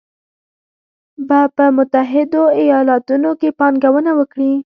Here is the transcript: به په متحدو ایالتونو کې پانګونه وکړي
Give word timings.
به 1.27 1.39
په 1.55 1.65
متحدو 1.77 2.43
ایالتونو 2.61 3.31
کې 3.39 3.49
پانګونه 3.59 4.11
وکړي 4.19 4.51